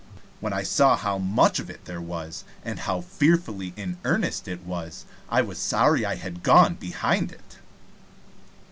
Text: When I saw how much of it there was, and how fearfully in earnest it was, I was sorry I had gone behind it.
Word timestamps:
When 0.39 0.51
I 0.51 0.63
saw 0.63 0.97
how 0.97 1.19
much 1.19 1.59
of 1.59 1.69
it 1.69 1.85
there 1.85 2.01
was, 2.01 2.43
and 2.65 2.79
how 2.79 3.01
fearfully 3.01 3.71
in 3.77 3.97
earnest 4.03 4.47
it 4.47 4.63
was, 4.63 5.05
I 5.29 5.43
was 5.43 5.59
sorry 5.59 6.07
I 6.07 6.15
had 6.15 6.41
gone 6.41 6.73
behind 6.73 7.31
it. 7.31 7.59